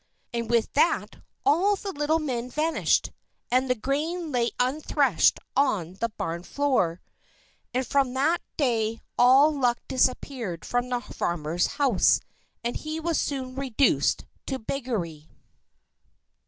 And 0.33 0.49
with 0.49 0.73
that 0.73 1.17
all 1.45 1.75
the 1.75 1.91
little 1.91 2.17
men 2.17 2.49
vanished, 2.49 3.11
and 3.51 3.69
the 3.69 3.75
grain 3.75 4.31
lay 4.31 4.49
unthreshed 4.59 5.39
on 5.55 5.93
the 5.93 6.09
barn 6.09 6.41
floor. 6.41 7.01
And 7.71 7.85
from 7.85 8.15
that 8.15 8.41
day 8.57 8.99
all 9.15 9.51
luck 9.53 9.77
disappeared 9.87 10.65
from 10.65 10.89
the 10.89 11.01
farmer's 11.01 11.67
house, 11.77 12.19
and 12.63 12.77
he 12.77 12.99
was 12.99 13.21
soon 13.21 13.53
reduced 13.53 14.25
to 14.47 14.57
beggary. 14.57 15.29